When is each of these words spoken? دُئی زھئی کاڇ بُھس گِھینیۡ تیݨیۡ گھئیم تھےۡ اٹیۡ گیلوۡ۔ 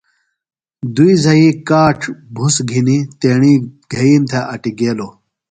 دُئی 0.95 1.13
زھئی 1.23 1.47
کاڇ 1.67 1.99
بُھس 2.35 2.55
گِھینیۡ 2.69 3.03
تیݨیۡ 3.19 3.59
گھئیم 3.91 4.23
تھےۡ 4.29 4.47
اٹیۡ 4.53 4.75
گیلوۡ۔ 4.79 5.13